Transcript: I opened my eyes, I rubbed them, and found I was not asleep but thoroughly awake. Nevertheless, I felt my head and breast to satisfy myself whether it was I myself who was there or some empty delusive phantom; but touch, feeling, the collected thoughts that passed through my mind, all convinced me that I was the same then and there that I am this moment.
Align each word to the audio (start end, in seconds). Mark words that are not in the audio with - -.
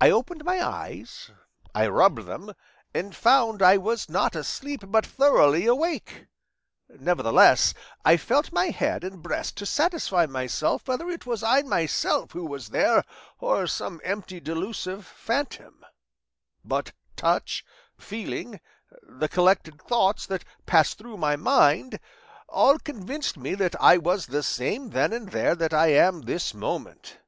I 0.00 0.10
opened 0.10 0.44
my 0.44 0.64
eyes, 0.64 1.32
I 1.74 1.88
rubbed 1.88 2.24
them, 2.24 2.52
and 2.94 3.16
found 3.16 3.62
I 3.62 3.76
was 3.78 4.08
not 4.08 4.36
asleep 4.36 4.82
but 4.86 5.04
thoroughly 5.04 5.66
awake. 5.66 6.28
Nevertheless, 6.88 7.74
I 8.04 8.16
felt 8.16 8.52
my 8.52 8.66
head 8.66 9.02
and 9.02 9.24
breast 9.24 9.56
to 9.56 9.66
satisfy 9.66 10.26
myself 10.26 10.86
whether 10.86 11.10
it 11.10 11.26
was 11.26 11.42
I 11.42 11.62
myself 11.62 12.30
who 12.30 12.46
was 12.46 12.68
there 12.68 13.02
or 13.40 13.66
some 13.66 14.00
empty 14.04 14.38
delusive 14.38 15.04
phantom; 15.04 15.84
but 16.64 16.92
touch, 17.16 17.64
feeling, 17.98 18.60
the 19.02 19.28
collected 19.28 19.82
thoughts 19.82 20.26
that 20.26 20.44
passed 20.64 20.96
through 20.96 21.16
my 21.16 21.34
mind, 21.34 21.98
all 22.48 22.78
convinced 22.78 23.36
me 23.36 23.56
that 23.56 23.74
I 23.82 23.98
was 23.98 24.26
the 24.26 24.44
same 24.44 24.90
then 24.90 25.12
and 25.12 25.30
there 25.30 25.56
that 25.56 25.74
I 25.74 25.88
am 25.88 26.20
this 26.20 26.54
moment. 26.54 27.18